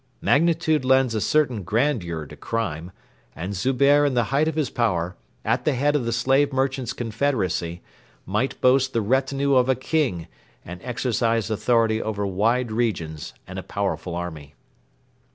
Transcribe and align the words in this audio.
Magnitude 0.23 0.83
lends 0.83 1.13
a 1.13 1.21
certain 1.21 1.61
grandeur 1.61 2.25
to 2.25 2.35
crime; 2.35 2.91
and 3.35 3.53
Zubehr 3.53 4.03
in 4.03 4.15
the 4.15 4.23
height 4.33 4.47
of 4.47 4.55
his 4.55 4.71
power, 4.71 5.15
at 5.45 5.63
the 5.63 5.75
head 5.75 5.95
of 5.95 6.05
the 6.05 6.11
slave 6.11 6.51
merchants' 6.51 6.91
confederacy, 6.91 7.83
might 8.25 8.59
boast 8.61 8.93
the 8.93 9.01
retinue 9.01 9.53
of 9.53 9.69
a 9.69 9.75
king 9.75 10.27
and 10.65 10.81
exercise 10.83 11.51
authority 11.51 12.01
over 12.01 12.25
wide 12.25 12.71
regions 12.71 13.35
and 13.45 13.59
a 13.59 13.61
powerful 13.61 14.15
army. 14.15 14.55